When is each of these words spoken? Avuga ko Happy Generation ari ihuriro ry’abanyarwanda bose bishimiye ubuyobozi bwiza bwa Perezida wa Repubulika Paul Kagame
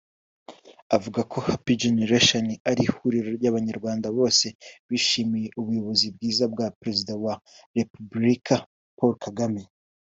Avuga 0.95 1.21
ko 1.31 1.37
Happy 1.47 1.73
Generation 1.83 2.45
ari 2.69 2.81
ihuriro 2.87 3.29
ry’abanyarwanda 3.37 4.07
bose 4.17 4.47
bishimiye 4.89 5.47
ubuyobozi 5.59 6.05
bwiza 6.15 6.45
bwa 6.53 6.67
Perezida 6.79 7.13
wa 7.23 7.33
Repubulika 7.77 8.55
Paul 8.97 9.13
Kagame 9.25 9.61